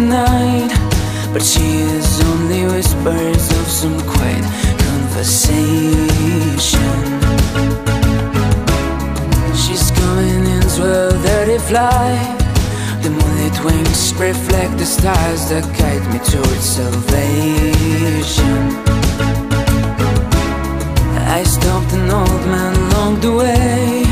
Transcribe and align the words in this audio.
tonight 0.00 0.72
But 1.32 1.42
she 1.42 1.66
is 1.96 2.08
only 2.30 2.62
whispers 2.72 3.44
of 3.58 3.66
some 3.80 3.98
quiet 4.12 4.44
conversation. 4.86 7.00
She's 9.62 9.86
coming 10.00 10.42
in 10.54 10.62
12.30 10.80 11.60
flight 11.68 12.38
The 13.02 13.10
moonlit 13.10 13.56
wings 13.64 14.02
reflect 14.14 14.72
the 14.78 14.88
stars 14.96 15.40
that 15.50 15.64
guide 15.78 16.04
me 16.12 16.18
towards 16.32 16.66
salvation. 16.78 18.58
I 21.38 21.40
stopped 21.44 21.92
an 21.92 22.10
old 22.10 22.44
man 22.54 22.74
along 22.86 23.20
the 23.20 23.32
way 23.42 24.02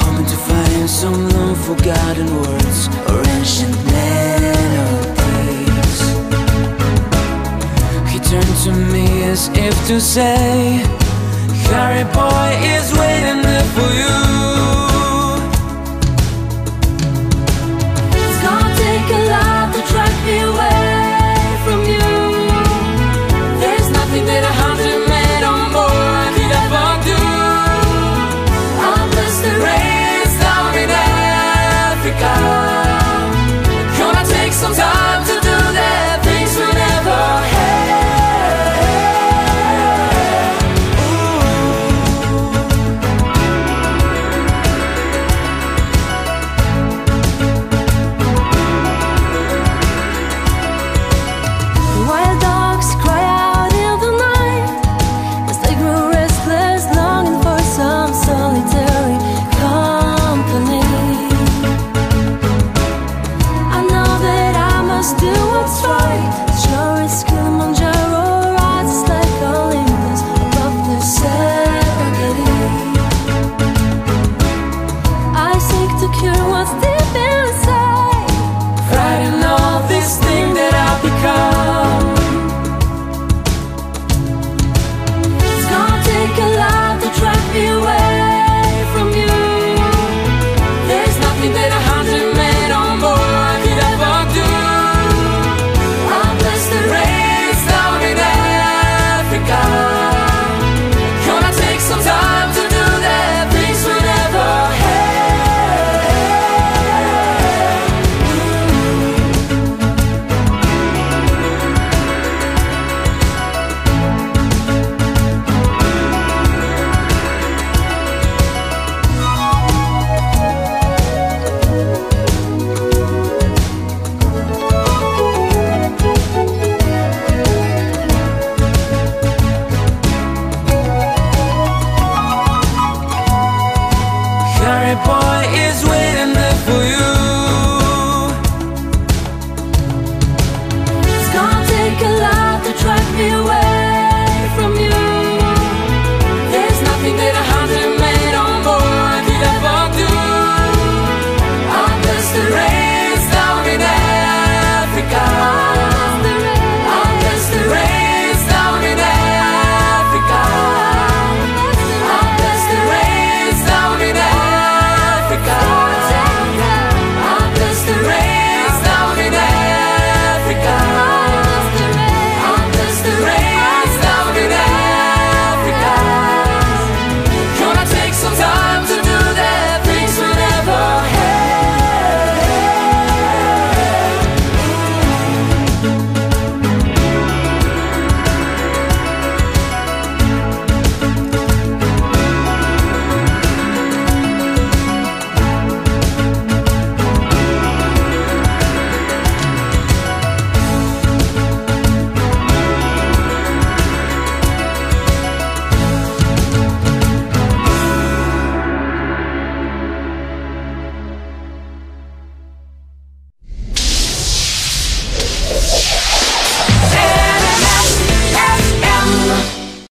Hoping 0.00 0.28
to 0.32 0.38
find 0.48 0.88
some 0.88 1.28
long 1.30 1.54
forgotten 1.68 2.28
words 2.42 3.05
as 9.36 9.48
if 9.48 9.86
to 9.86 10.00
say, 10.00 10.80
Harry 11.68 12.04
boy 12.14 12.48
is 12.74 12.90
waiting 12.98 13.42
there 13.42 13.68
for 13.74 13.90
you. 14.00 14.95